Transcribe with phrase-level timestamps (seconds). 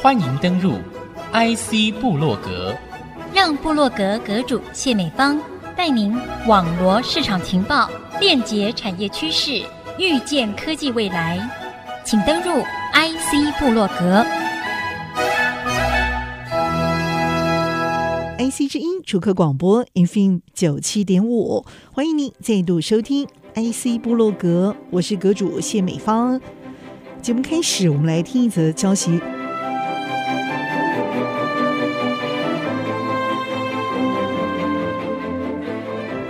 [0.00, 0.78] 欢迎登入
[1.32, 2.74] IC 部落格，
[3.34, 5.40] 让部落格阁主谢美芳
[5.76, 9.62] 带您网罗市场情报，链接产业趋势，
[9.98, 11.38] 预见科技未来。
[12.04, 12.62] 请登入
[12.94, 14.24] IC 部落格。
[18.38, 26.40] IC 之音主客广播 FM 九七点五，欢迎您再度收听 IC 部落格，我是阁主谢美芳。
[27.20, 29.20] 节目开始，我们来听一则消息。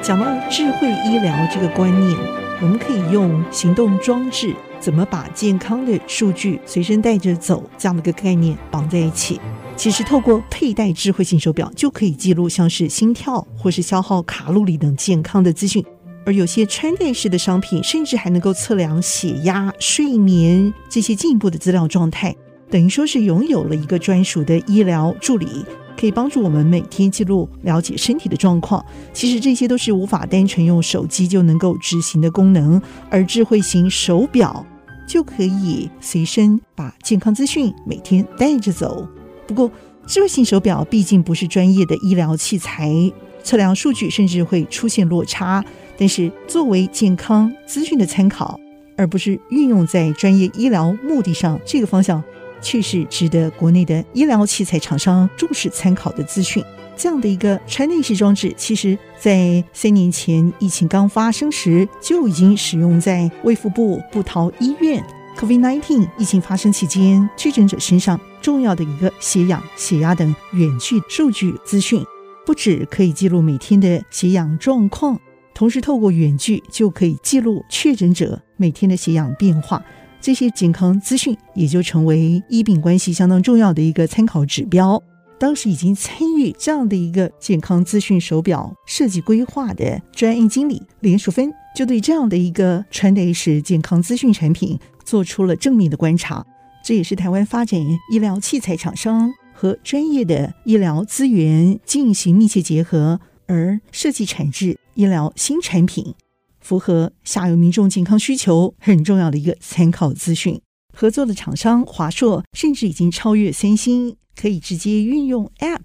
[0.02, 2.18] 讲到智慧医疗这个观念，
[2.62, 9.38] 我们可以用行动装置，怎么把健康的数据随身带着走这样的一个概念绑在一起。
[9.76, 15.84] 其实，透过佩戴智慧型手表，就可以记录像是心跳或是消耗卡路里等健康的资讯。
[16.28, 22.36] 而有些穿戴式的商品，甚至还能够测量血压、睡眠这些进一步的资料状态，
[22.70, 25.64] 等于说是拥有了一个专属的医疗助理，
[25.98, 28.84] 可以帮助我们每天记录、了解身体的状况。
[29.14, 34.66] 其实这些都是无法单纯用手机就能够执行的功能，而智慧型手表
[35.06, 39.08] 就可以随身把健康资讯每天带着走。
[39.46, 39.72] 不过，
[40.06, 43.10] 智慧型手表毕竟不是专业的医疗器材，
[43.42, 45.64] 测量数据甚至会出现落差。
[45.98, 48.58] 但是，作为健康资讯的参考，
[48.96, 52.22] 而不是运用在专业医疗目的上，这个方向
[52.62, 56.62] 确实值得国内的医疗器材厂商重视参考的资讯。
[56.96, 65.04] 这样的一个穿戴式装置，其实在三年前疫情刚发生时就已经使用在卫福部部桃医院。
[65.36, 72.04] COVID-19 疫情发生期间，确诊者身上重要的一个血氧、血压等远距数据资讯，
[72.44, 75.20] 不止可以记录每天的血氧状况，
[75.58, 79.84] 同时透过远距就可以记录确诊者每天的血氧变化。
[80.20, 85.02] 这些健康资讯也就成为医病关系相当重要的一个参考指标。
[85.36, 94.78] 当时已经参与这样的一个健康资讯手表设计规划的专业经理连淑芬，就对这样的一个穿戴式健康资讯产品。
[95.04, 96.46] 做出了正面的观察，
[96.84, 97.80] 这也是台湾发展
[98.12, 106.14] 医疗器材厂商和专业的医疗资源进行密切结合，而设计产制医疗新产品，
[106.60, 110.60] 符合下游民众健康需求很重要的一个参考资讯。
[110.94, 115.80] 合作的厂商华硕甚至已经超越三星，可以直接运用 App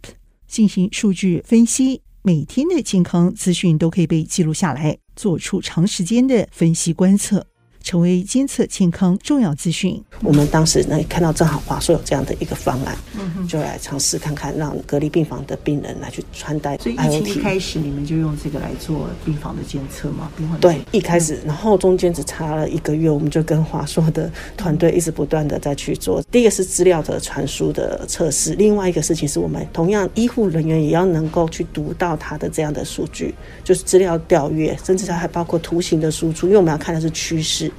[0.47, 7.47] 进行数据分析，每天的健康资讯都可以被记录下来，做出长时间的分析观测。
[7.83, 10.01] 成为监测健康重要资讯。
[10.21, 16.81] 我们当时呢看到正好华硕有这样的一个方案，嗯哼，就来尝试看看，让隔离病房的病人来去穿戴 IoT。
[16.81, 20.31] 所以疫情一开始你们就用这个来做病房的监测吗？
[20.37, 26.21] 病房对，一开始，然后中间只差了一个月，我们就跟华硕的团队一直不断的在去做。
[26.31, 37.71] 第一个是资料的传输的测试，另外一个事情是我们同样医护人员也要能够去读到他的这样的数据，就是资料调阅，甚至它还包括图形的输出，因为我们要看的是趋势。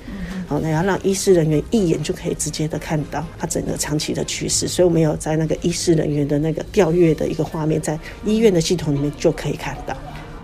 [0.47, 9.97] 好，那要让医师人员一眼就可以直接的看到他整个长期的趋势，所以我们有在那个医师人员的那个调阅的一个画面，在医院的系统里面就可以看到。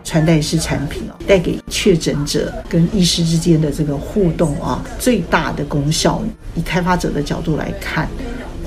[0.02, 6.20] 穿戴式产品哦，带给确诊者跟医师之间的这个互动啊，最大的功效，
[6.56, 8.08] 以开发者的角度来看。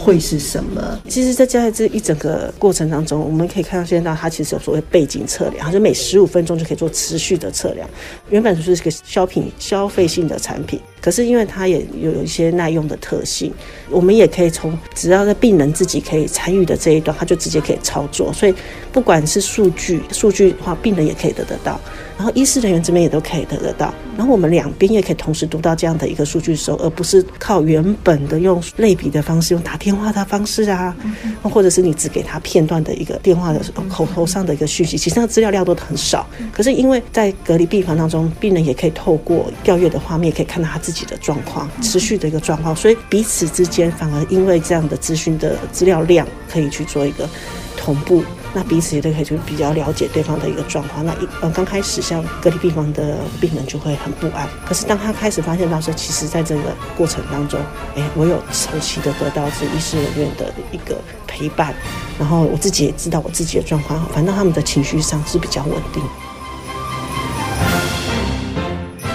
[0.03, 0.99] 会是什么？
[1.07, 7.87] 其实，在加在这一整个过程当中，我们可以看到，现在它其实有所谓背景测量，它就每十五分钟就可以做持续的测量。
[8.29, 13.53] 原本就是个消品消费性的产品，可是因为它也有一些耐用的特性，
[13.89, 18.33] 我们也可以从只要在病人自己可以参与的这一段，他就直接可以操作。
[18.33, 18.53] 所以，
[18.91, 21.79] 不管是数据数据的话，病人也可以得得到。
[22.23, 30.95] 然后医师人员这边也都可以得得到，然后我们两边也可以同时读到这样的一个数据的时候，而不是靠原本的用类比的方式，用打电话的方式啊，
[31.41, 36.25] 或者是你只给他片段的一个电话的口头上的一个讯息，其实那资料量都很少。
[36.53, 47.27] 可是因为在隔离病房当中，病人也可以透过调阅的画面，可以看到他自己的状况，持续的一个状况，所以彼此之间反而因为这样的资讯的资料量可以去做一个
[47.75, 48.23] 同步。
[48.53, 51.03] 那彼此也都可以就比较了解对方的一个状况。
[51.05, 56.61] 那一呃刚开始像隔离病房的病人就会很不安，可是当他开始发现到说，其实在这个
[56.95, 57.59] 过程当中，
[57.95, 61.73] 哎，我有长期的得到是医师人员的一个陪伴，
[62.19, 66.03] 然后我自己也知道我自己的状况，反正他们的情绪上是比较稳定。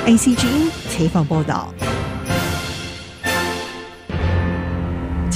[0.06, 1.72] ACG 采访报道。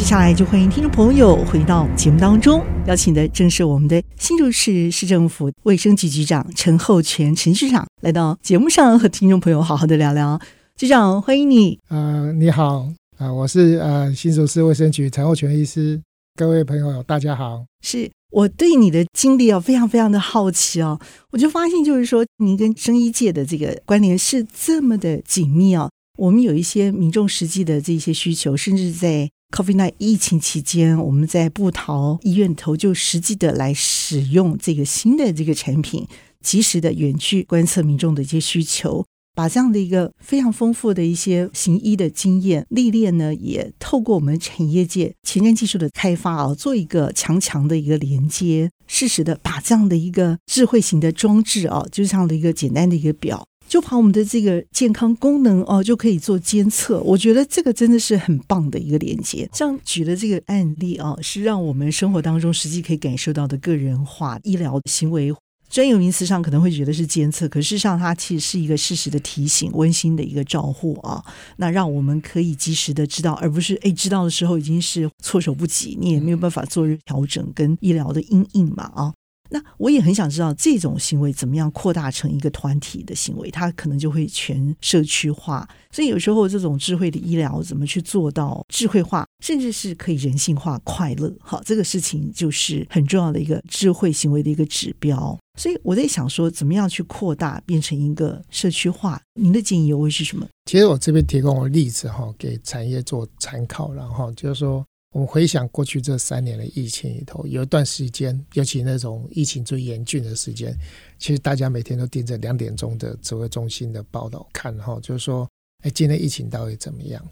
[0.03, 10.41] 接下来就欢迎听众朋友回到节目当中，邀请的正是我们的新竹市市政府卫生局局长陈厚全陈局长来到节目上和听众朋友好好的聊聊。
[10.75, 11.79] 局长欢迎你。
[11.89, 16.03] 呃，你好，啊，我是呃新竹市卫生局陈厚全医师，
[16.35, 17.65] 各位朋友大家好。
[17.81, 20.99] 是我对你的经历啊，非常非常的好奇哦。
[21.31, 25.89] 我就发现，就是说，您跟生医界的这个关联是这么的紧密哦。
[26.19, 36.09] 我们有一些民众实际的这些需求，甚至在 COVID-19 疫情期间，我们在布桃医院头就实际的来使用这个新的这个产品，
[36.41, 39.05] 及时的远距观测民众的一些需求。
[39.35, 57.01] 把这样的一个非常丰富的一些行医的经验历练呢，也透过我们产业界前瞻技术的开发啊，做一个强强的一个连接，适时的把这样的一个智慧型的装置啊，就像的一个简单的一个表，就把我们的这个健康功能哦，就可以做监测。
[57.01, 59.49] 我觉得这个真的是很棒的一个连接。
[59.55, 65.35] 像举的这个案例啊，是让我们生活当中实际可以感受到的个人化医疗行为。
[65.71, 71.25] 专有名词上可能会觉得是监测，可事实上它其实是一个适时的提醒、温馨的一个照护啊。
[71.57, 79.15] 那让我们可以及时的知道，而不是哎知道的时候已经是措手不及，你也没有办法做调整跟医疗的阴影嘛啊。
[79.53, 85.69] 那我也很想知道这种行为怎么样扩大成一个团体的行为，它可能就会全社区化。
[85.91, 95.39] 所以有时候这种智慧的医疗怎么去做到智慧化，甚至是可以人性化、快乐，好，这个事情就是很重要的一个智慧行为的一个指标。
[95.59, 99.21] 所以我在想说，怎么样去扩大变成一个社区化？
[99.35, 100.49] 您的建议又会是什么？
[100.65, 104.83] 其实我这边提供个例子哈，给产业做参考，然后就是说。
[105.13, 110.75] 我们回想过去这三年的疫情里头，有一段时间，尤其那种疫情最严峻的时间，
[111.19, 115.47] 其实大家每天都盯着两点钟的指挥中心的报道看，哈，就是说，
[115.85, 117.23] 哎，今天疫情到底怎么样？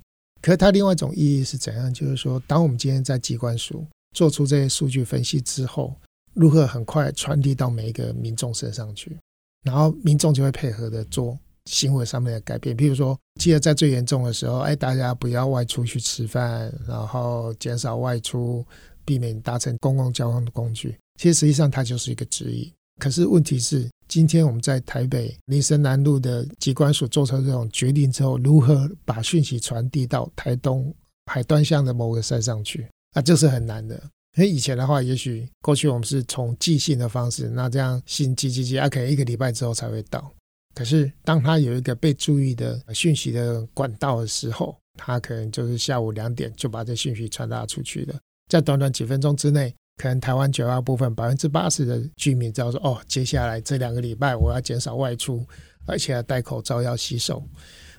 [0.43, 1.93] 可是它另外一种意义是怎样？
[1.93, 5.95] 就是说，当我们今天在机关署做出这些数据分析之后，
[6.35, 9.17] 如何很快传递到每一个民众身上去，
[9.65, 11.39] 然后民众就会配合的做。
[11.71, 18.67] 行为上面的改变，譬如说，记得在最严重的时候，哎，大家不要外出去吃饭，然后减少外出，
[19.05, 20.97] 避免搭乘公共交通的工具。
[21.21, 22.71] 其实实际上它就是一个指引。
[22.99, 30.93] 可是问题是，今天我们在台北林森南路的机关所做出这种决定之后，如何把讯息传递到台东
[31.27, 32.87] 海端乡的某个山上去？
[33.13, 33.95] 啊，这是很难的。
[34.37, 40.33] 因为以前的话，也许过去我们是从寄信的方式，那这样信寄寄寄，啊，可能一个礼拜之后才会到。
[40.81, 48.19] 可是，当他有一个被注意的讯息的管道的时候，他可能就是下午两点就把这讯息传达出去了。
[48.49, 55.47] 在短短几分钟之内，可能台湾绝大部分百分之八十的居民知道说：“哦，接下来这两个礼拜我要减少外出，
[55.85, 57.45] 而且要戴口罩、要洗手。”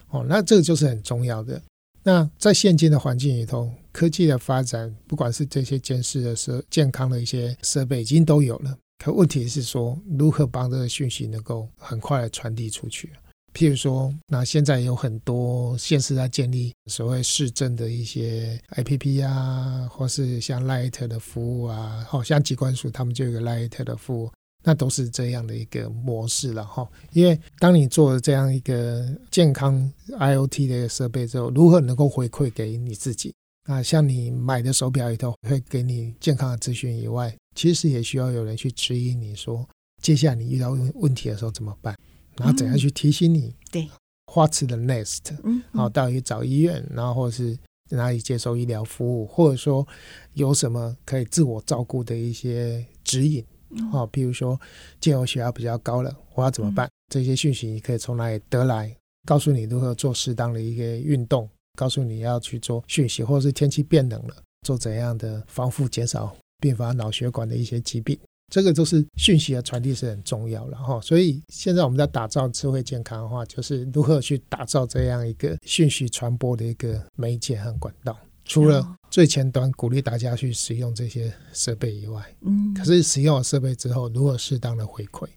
[0.09, 1.61] 哦，那这个就是很重要的。
[2.01, 8.75] 那在现今的环境里头，科技的发展，不管是这些监视的设健康的一些设备，已经都有了。
[9.03, 13.09] 可问题是说，如何帮这个讯息能够很快的传递出去？
[13.51, 24.31] 譬如说，那现在有很多县市在建立所谓市政的一些 APP 啊，或是像 Light 的服务啊，好像机关署他们就有个 Light 的服务，
[24.63, 26.87] 那都是这样的一个模式了哈。
[27.11, 33.33] 因为当你做了这样一个健康 IoT 的设备之后，如何能够回馈给你自己？
[33.65, 39.67] 啊，像你买的手表里头会给你健康的资讯以外，其实也需要有人去指引你说，
[40.01, 41.95] 接下来你遇到问问题的时候怎么办，
[42.37, 43.53] 然后怎样去提醒你？
[43.71, 43.89] 对
[44.27, 45.35] ，What's the next？
[45.43, 47.57] 嗯，好，到底找医院，然后或者是
[47.89, 49.87] 哪里接受医疗服务，或者说
[50.33, 53.45] 有什么可以自我照顾的一些指引？
[53.93, 54.59] 哦，比如说，
[54.99, 56.89] 既然我血压比较高了，我要怎么办？
[57.09, 58.93] 这些讯息你可以从哪里得来？
[59.25, 64.35] 告诉你如何做适当的一个运动，告诉你要去做讯息，或者是天气变冷了，
[64.65, 66.35] 做怎样的防护，减少。
[66.61, 68.17] 并发脑血管的一些疾病，
[68.53, 71.01] 这个都是讯息的传递是很重要的哈。
[71.01, 78.15] 所以现在我们在打造智慧健康的话，就是如何去打造这样一个讯息传播的一个媒介和管道。
[78.43, 85.27] 除了最前端鼓励大家去使用这些设备以外，嗯，可是使用了设备之后，如何适当的回馈？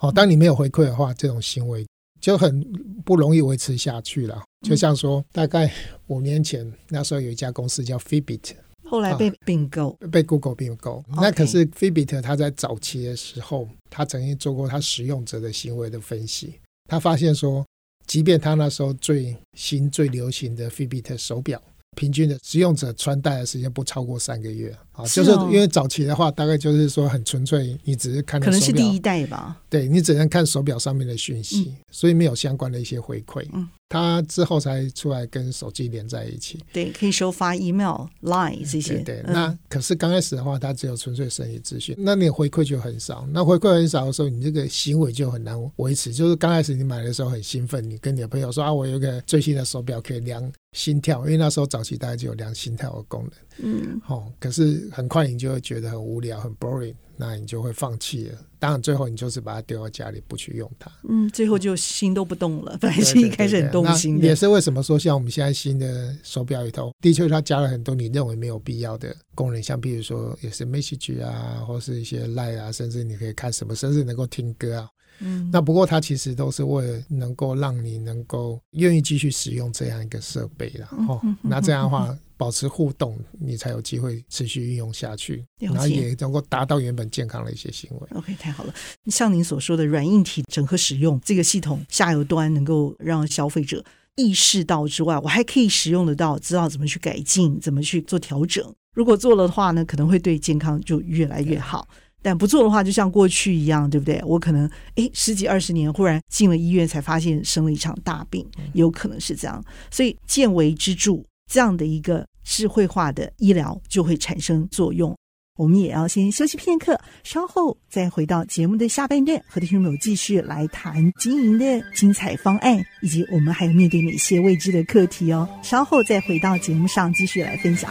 [0.00, 1.86] 哦，当你没有回馈的话，这种行为
[2.20, 2.60] 就很
[3.04, 4.42] 不容易维持下去了。
[4.66, 5.72] 就像说，大概
[6.08, 8.54] 五年前那时候有一家公司叫 Fitbit。
[8.88, 11.04] 后来被并购，啊，被 Google 并购。
[11.16, 16.54] 那可是 Fitbit，他在早期的时候，他曾经做过他使用者的行为的分析。
[16.88, 17.64] 他发现说，
[18.06, 21.62] 即便他那时候最新最流行的 Fitbit 手表，
[21.96, 24.74] 平均的使用者穿戴的时间不超过三个月。
[24.98, 33.46] 啊，就是因为早期的话，大概就是说很纯粹，你只是看可能是第一代吧，对，你只能看手表上面的讯息，所以没有相关的一些回馈。
[33.52, 33.68] 嗯。
[33.90, 38.96] 他之后才出来跟手机连在一起，对，可以收发 email、line 这些。
[38.96, 43.26] 对，对，嗯、那可是刚开始的话，它只有纯粹生意资讯，那你回馈就很少。
[43.32, 46.12] 那回馈很少的时候，你这个行为就很难维持。
[46.12, 53.30] 就是刚开始你买的时候很兴奋，你跟你的朋友说啊，我有一个最新的手表可以量心跳，因为那时候早期大概就有量心跳的功能。
[53.62, 56.94] 嗯，哦，可是很快你就会觉得很无聊，很 boring。
[57.20, 58.38] 那你就会放弃了。
[58.60, 60.88] 当然，最后你就是把它丢到家里，不去用它。
[61.08, 62.78] 嗯，最后就心都不动了。
[62.80, 64.24] 本来是一开始很动心的。
[64.24, 74.88] 也是为什么说，像我们现在新的手表里头，的确它加了很多你认为没有必要的功能，像比如说也是 message 啊，或是一些 line 啊，甚至你可以看什么，甚至能够听歌啊。
[75.20, 80.88] 嗯，那不过它其实都是为了能够让你能够愿意继续使用这样一个设备了。
[81.08, 82.16] 哦，那这样的话。
[82.38, 88.08] 保持互动，你才有机会持续运用下去，然后也能够达到原本健康的一些行为。
[88.14, 88.72] OK，太好了。
[89.06, 93.84] 像您所说的软硬体整合使用这个系统，下游端能够让消费者
[94.14, 98.72] 意识到之外，我还可以使用得到，知道怎么去改进，怎么去做调整。
[98.94, 101.88] 如果做了的话呢，可能会对健康就越来越好。
[102.22, 104.20] 但不做的话，就像过去一样，对不对？
[104.24, 109.64] 我可能诶十几二十年，忽然进了医院才发现生了一场大病，有可能是这样。
[109.90, 111.22] 所以见微知著。
[111.50, 115.16] 这样的一个智慧化的医疗就会产生作用。
[115.56, 125.48] 我们也要先休息片刻，稍后再回到节目的下半段，和听众朋友继续来谈经营的精彩方案，以及我们还有面对哪些未知的课题哦。
[125.62, 127.90] 稍后再回到节目上继续来分享。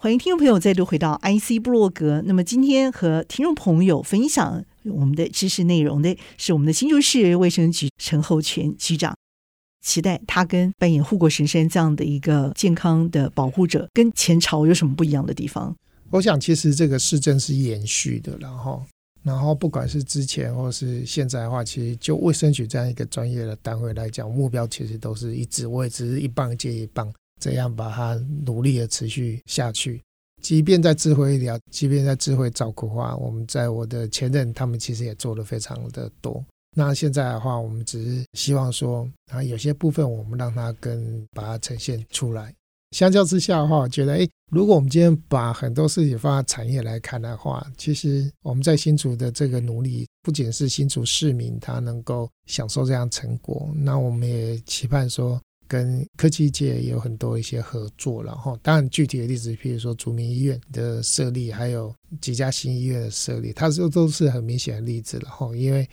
[0.00, 2.22] 欢迎听众朋友再度回到 IC 部落格。
[2.24, 9.12] 那么今天和听众朋友分享我们的知识内容的是我们的新竹市卫生局陈厚全局长。
[9.84, 15.74] 期待他跟扮演护国神山这样的一个健康的保护者，跟前朝有什么不一样的地方？
[16.10, 18.84] 我想，其实这个市政是延续的，然后，
[19.24, 25.66] 然后不管是之前或是现在的话，其实就卫生局这样一个专业的单位来讲，目标其实都是一致。
[25.66, 28.14] 我也只是一棒接一棒，这样把它
[28.44, 30.02] 努力的持续下去。
[30.42, 36.44] 即便在智慧医疗，即便在智慧照顾化，我们在我的前任，他们其实也做得非常的多。
[36.76, 42.54] 那现在的话，我们只是希望说，啊，有些部分我们让它更把它呈现出来。
[42.92, 55.38] 相较之下的话，我觉得，哎，如果我们今天把很多事情放在产业来看的话，其实我们在新竹的这个努力，不仅是新竹市民他能够享受这样成果，那我们也期盼说，
[55.68, 58.24] 跟科技界也有很多一些合作。
[58.24, 65.18] 然后，当然具体的例子，譬如说竹民医院的设立，还有几家新医院的设立，它这都是很明显的例子。
[65.22, 65.88] 然后，因为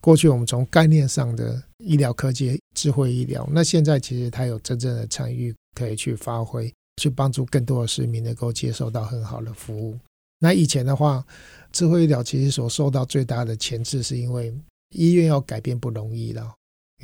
[0.00, 9.98] 过去我们从概念上的医疗科技、智慧医疗，那现在其实它有真正的参与可以去发挥，去帮助更多的市民能够接受到很好的服务。
[10.40, 11.24] 那以前的话，
[11.72, 14.54] 智慧医疗其实所受到最大的钳制，是因为
[14.94, 16.54] 医院要改变不容易了，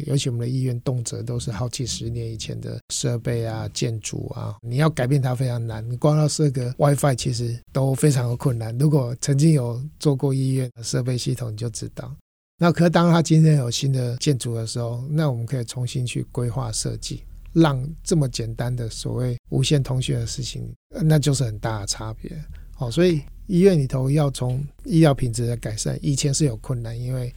[0.07, 5.89] 尤其我们的医院动辄都是好几十年以前的设备啊、建筑啊，你要改变它非常难。
[5.89, 8.77] 你光要设个 WiFi，其实都非常的困难。
[8.77, 12.15] 如果曾经有做过医院的设备系统，你就知道。
[12.59, 17.23] 那可当他今天有新的建筑的时候，那我们可以重新去规划设计，
[17.53, 20.73] 让这么简单的所谓无线通讯的事情，
[21.03, 22.31] 那就是很大的差别。
[22.73, 27.33] 好，所以医院里头要从医疗品质的改善，以前是有困难，因为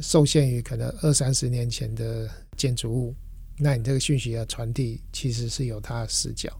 [0.00, 3.14] 受限于可能二三十年前的建筑物，
[3.56, 6.50] 那你这个讯息的传递其实是有它的死角。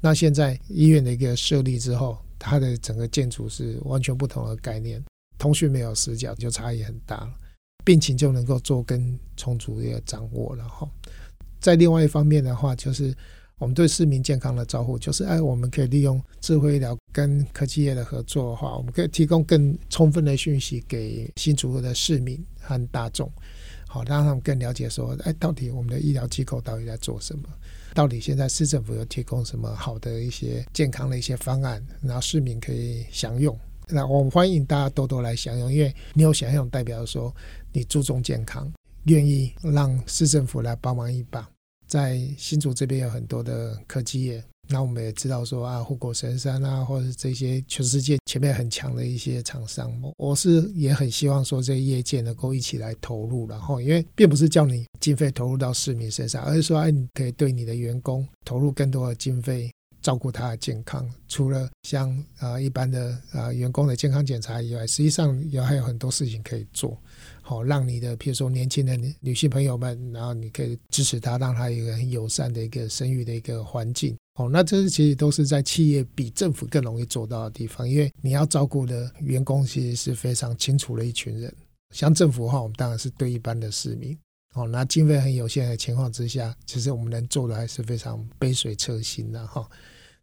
[0.00, 5.02] 那现在医院的一个设立之后，它的整个建筑是完全不同的概念，
[5.38, 7.32] 通讯没有死角，就差异很大了。
[7.84, 10.88] 病情就能够做更充足的掌握了哈。
[11.60, 13.14] 在另外一方面的话，就是
[13.62, 23.30] 我们对市民健康的照护，就是哎，我们可以利用智慧医疗跟科技业的合作的话，我们可以提供更充分的讯息给新竹的市民和大众，
[23.86, 27.44] 好让他们更了解说，哎，到底我们的医疗机构到底在做什么？
[27.94, 33.56] 到底现在市政府有提供什么好的一些健康的一些方案，然后市民可以享用。
[33.86, 37.32] 那我们欢迎大家多多来享用，因为你有享用，代表说
[37.70, 38.68] 你注重健康，
[39.04, 41.48] 愿意让市政府来帮忙一把。
[41.92, 59.70] 在新竹这边有很多的科技业，那我们也知道说啊，护国神山啊，或者是这些全世界前面很强的一些厂商，我是也很希望说这些业界能够一起来投入，然后因为并不是叫你经费投入到市民身上，而是说哎，你可以对你的员工投入更多的经费。
[60.00, 67.00] 照顾他的健康，除了像啊、一般的啊、员工的健康检查以外，实际上也还有很多事情可以做，
[67.42, 81.52] 好让你的，譬如说年轻的女性朋友们，然后你可以支持他，让他有一个很友善的一个生育的一个环境，哦，那这其实都是在企业比政府更容易做到的地方，因为你要照顾的员工其实是非常清楚的一群人。
[81.94, 84.16] 像政府的话，我们当然是对一般的市民。
[84.54, 89.68] 哦，那经费很有限的情况之下，其实我们能做的还是非常杯水车薪的哈。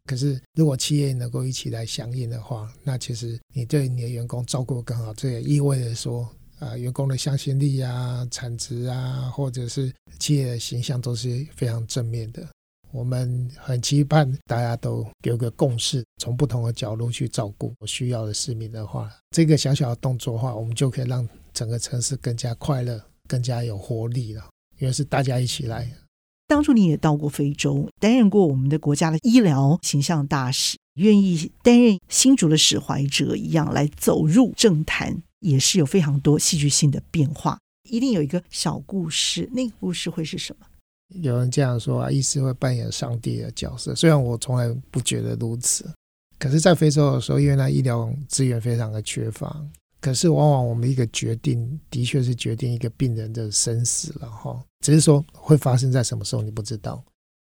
[0.05, 6.27] 可是如果企业能够一起来响应的话，那其实你对你的员工照顾更好，这也意味着说，
[6.59, 12.45] 啊、呃，员工的向心力啊、产值啊，或者是企业的形象都是非常正面的。
[12.91, 24.43] 我们很期盼大家都有个共识，从不同的角度去照顾我需要的市民的话，这个小小的动作的话，我们就可以让整个城市更加快乐、更加有活力了。
[24.79, 25.91] 因为是大家一起来。
[26.47, 37.58] 当初你也到过非洲，担任过我们的国家的医疗形象大使，愿意担任新竹的使怀者一样来走入政坛，也是有非常多戏剧性的变化。
[37.89, 40.65] 一定有一个小故事，那个故事会是什么？
[41.22, 45.91] 有人这样说啊，医师会扮演上帝的角色，虽然我从来不觉得如此，
[46.38, 49.60] 可是，在非洲的时候，因为那医疗资源非常的缺乏，
[50.00, 57.03] 可是往往我们一个决定，的确是决定一个病人的生死了哈，只是说会发生在什么时候你不知道，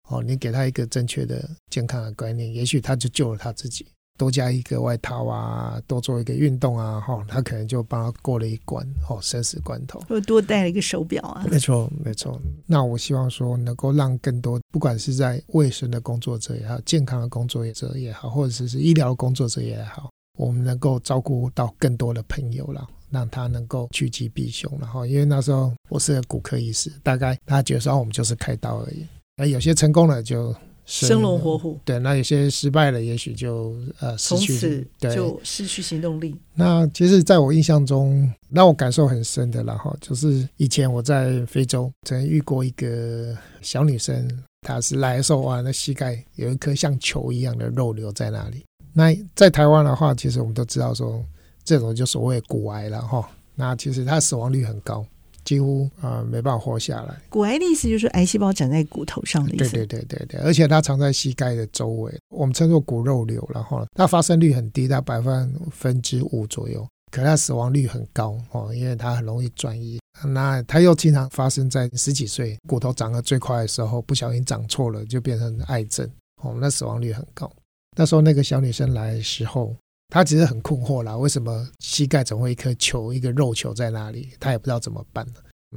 [0.09, 3.87] 哦，你给他一个正确的健康的观念，也许他就救了他自己。
[4.17, 10.01] 多加一个外套啊，多做一个运动啊，哈，他可能就帮他过了一关，哈，生死关头。
[10.09, 11.45] 又多带了一个手表啊。
[11.49, 12.39] 没错，没错。
[12.65, 24.71] 那我希望说，能够让更多，不管是在卫生的工作者也好，健康的工作者也好，或者是是医疗工作者也好，我们能够照顾到更多的朋友了，让他能够趋吉避凶。
[24.79, 29.05] 然后，因为那时候我是个骨科医师，大概他觉得说我们就是开刀而已，
[29.37, 30.55] 而有些成功了就。
[30.85, 36.35] 生龙活虎，对，那有些失败了，也许就呃失去，从此就失去行动力。
[36.53, 44.29] 那其实，在我印象中，让我感受很深的，然后就是以前我在非洲曾遇过一个小女生，
[44.61, 48.63] 她是来的时候啊，那膝盖有一颗像球一样的肉瘤在那里。
[48.93, 51.21] 那在台湾的话，其实我们都知道说，
[51.63, 53.27] 这种就所谓骨癌了哈。
[53.55, 55.05] 那其实它死亡率很高。
[55.45, 57.15] 几乎啊、呃、没办法活下来。
[57.29, 59.71] 骨癌的意思就是癌细胞长在骨头上的意思。
[59.71, 63.47] 对对对对对，而且它藏在膝盖的周围，我们称作骨肉瘤。
[63.53, 69.99] 然后它发生率很低，它百分分之五左右，可它死亡率很高哦，因为它很容易转移。
[70.25, 76.09] 那它又经常发生在十几岁骨头长得最快的时候，不小心长错了就变成癌症
[76.41, 77.49] 哦，那死亡率很高。
[77.97, 79.73] 那时候那个小女生来的时候。
[80.09, 84.29] 他其实很困惑啦，为什么膝盖总会一颗球，一个肉球在那里？
[84.39, 85.25] 他也不知道怎么办。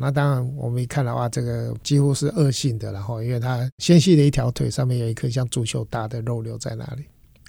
[0.00, 7.04] 那当然，我们一看的话，这个几乎是恶性的，然后因为它纤细的一条腿上面有一颗像足球大的肉瘤在那里。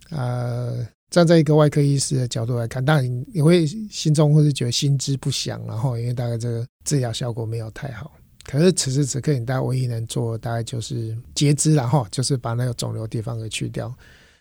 [0.10, 8.12] 呃，站在一个外科医师的角度来看，当然你会心中或是觉得心知不祥，然后因为大概这个治疗效果没有太好。
[8.46, 13.94] 可是此时此刻，你大概唯一能做的大概就是截肢，然后就是把那个肿瘤地方给去掉，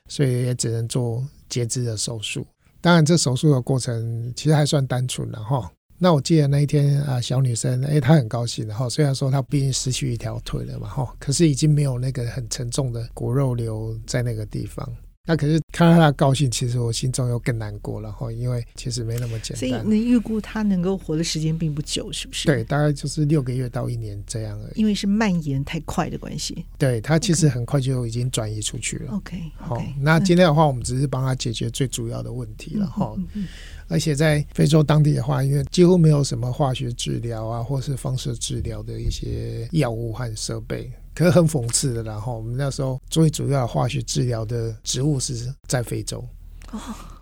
[0.08, 1.24] 所以也只能做。
[1.48, 2.46] 截肢的手术，
[2.78, 5.72] 当然这手术的过程其实还算单纯的哈。
[5.98, 8.88] 那我记得那一天啊，小女生哎，她很高兴的哈。
[8.88, 14.88] 虽然说她毕竟失去一条腿了嘛哈，可是已经没有那个很沉重的骨肉瘤在那个地方。
[15.30, 19.56] 那可是看到他高兴，其实我心中又更难过了哈，因为其实没那么简单。
[19.58, 22.46] 所以你预估她能够活的时间并不久，是不是？
[22.46, 24.80] 对，大概就是六个月到一年这样而已。
[24.80, 26.64] 因为是蔓延太快的关系。
[26.78, 29.12] 对，她其实很快就已经转移出去了。
[29.12, 33.12] OK，好那今天的话，我们只是帮她解决最主要的问题了哈。
[33.18, 33.48] 嗯嗯嗯、
[33.88, 40.92] 而且在非洲当地的话，因为几乎没有什么化学治疗啊，或是放射治疗的一些药物和设备。
[41.14, 46.24] 可是很讽刺的，然后我们那时候最主要的化学治疗的植物是在非洲，
[46.70, 46.78] 哦，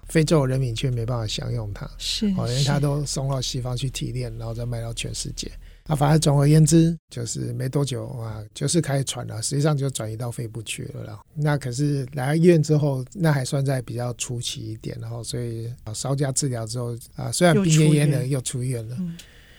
[0.09, 5.51] 非洲人民却没办法享用它，是，哦，因为它都送到西方去提炼，然后再卖到全世界。
[5.87, 11.21] 那反正总而言之，就是没多久啊，就是开始喘了，实际上就转移到肺部去了啦。
[11.35, 18.97] 那可是来了医院之后，那还算在比较初期一点，然后所以稍加治疗之后啊，虽然病恹恹的又出院了。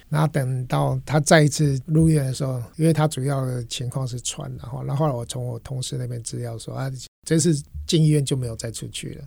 [0.10, 6.90] 然后等到他再一次入院的时候，因为他主要的情况是喘，然后，然后后来我从我同事那边资料说啊，
[7.26, 7.54] 这次
[7.86, 9.26] 进医院就没有再出去了。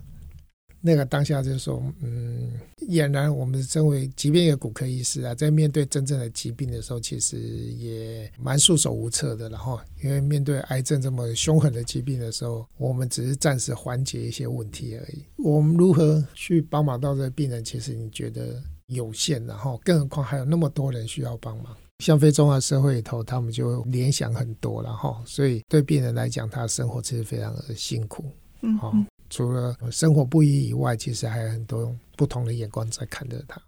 [0.81, 2.51] 那个当下就说，嗯，
[2.89, 9.47] 俨然我们身为即便一个骨科医师啊，在面对真正的疾病的时候，其实也蛮束手无策的。
[9.49, 15.23] 然后，因为面对癌症这么凶狠的疾病的时候，我们只是暂时缓解一些问题而已。
[15.37, 17.63] 我们如何去帮忙到这个病人？
[17.63, 18.61] 其实你觉得？
[18.87, 21.73] 有限，然后更何况还有那么多人需要帮忙。
[21.99, 28.25] 像非中华社会里头，他们就联想很多，然后所以对病人来讲，他的生活其实非常的辛苦。
[28.63, 28.77] 嗯，
[29.31, 33.59] 除了生活不易以外，其实还有很多不同的眼光在看着他。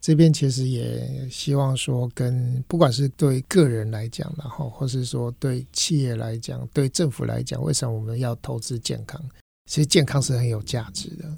[0.00, 9.20] 这边其实也希望说，跟不管是对个人来讲，然后或是说对企业来讲，对政府来讲，为什么我们要投资健康？
[9.66, 11.28] 其实健康是很有价值的。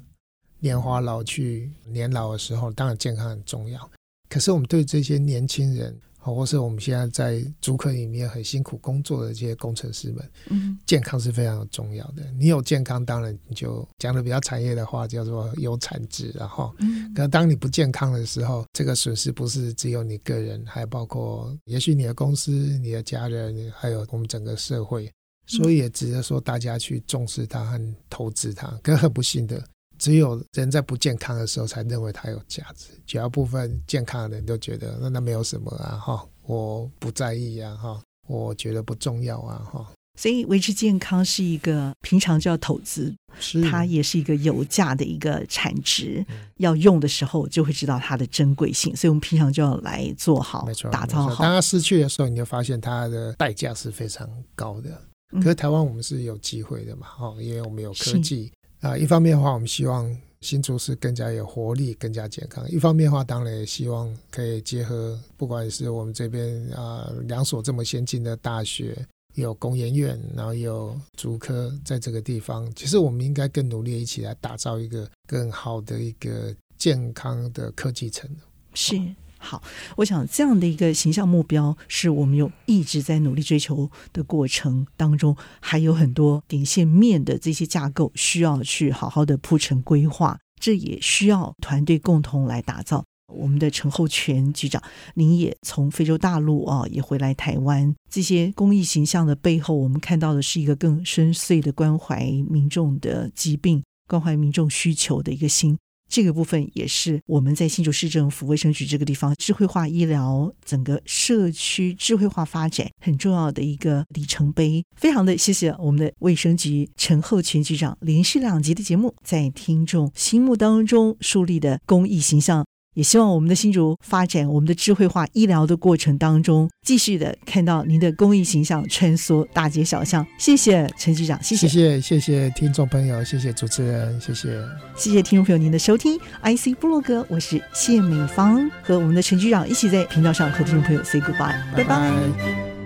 [0.59, 3.89] 年华老去，年老的时候，当然健康很重要。
[4.29, 12.23] 可是我们对这些年轻人，或是我们现在在主科里面很辛苦工作的这些工程师们，嗯，健康是非常重要的。
[12.37, 16.31] 你有健康，当然你就讲的比较产业的话，叫做有产值。
[16.35, 25.11] 然后，嗯，可当你不健康的时候，这个损失不是只有你个人，还包括也许你的公司、你的家人，还有我们整个社会。
[25.47, 28.67] 所以也值得说大家去重视它和投资它。
[28.81, 29.61] 可很不幸的。
[30.01, 39.87] 只有人在不健康的时候才认为它有价值，绝大部分健康的人都觉得那那没有什么啊哈，我不在意啊哈，我觉得不重要啊哈。
[40.19, 51.43] 所以维持健康是一个平常就要投资，是它也是一个有价的一个产值，嗯、要用的时候就会知道它的珍贵性，所以我们平常就要来做好，没错，打造好。
[51.43, 54.89] 当它失去的时候，你就发现它的代价是非常高的。
[55.35, 58.51] 可是台湾我们是有机会的嘛哈，因为我们有科技。
[58.81, 68.97] 啊，一方面的话，我们希望新竹是更加有活力、更加健康；一方面的话，当然也希望可以结合，不管是我们这边啊两所这么先进的大学，
[69.35, 78.27] 有工研院，然后有竹科在这个地方，其实我们应该更努力一起来打造一个更好的一个健康的科技城。
[78.73, 78.95] 是。
[79.43, 79.61] 好，
[79.97, 93.03] 我想这样的一个形象目标，是我们有一直在努力追求的过程当中，还有很多点线面的这些架构需要去好好的铺陈规划，这也需要团队共同来打造。
[93.33, 94.81] 我们的陈厚全局长，
[95.15, 105.77] 您也从非洲大陆啊也回来台湾，这些公益形象的背后，我们看到的是一个更深邃的关怀民众的疾病、关怀民众需求的一个心。
[106.11, 114.83] 这个部分也是我们在新竹市政府卫生局这个地方智慧化医疗整个社区智慧化发展很重要的一个里程碑。
[114.97, 122.65] 非常的谢谢我们的卫生局陈厚群局长连续两集的节目，在听众心目当中树立的公益形象。
[122.93, 130.25] 也希望我们的新竹发展我们的智慧化医疗的过程当中，继续的看到您的公益形象穿梭大街小巷。
[130.37, 134.61] 谢谢陈局长，谢谢，谢谢，谢谢听众朋友，谢谢主持人，谢谢，
[134.95, 136.19] 谢谢听众朋友您的收听。
[136.43, 141.85] IC 部落格，我是谢美芳，和我们的陈局长一起在频道上和听众朋友 say goodbye，拜拜。
[141.85, 142.80] 拜拜。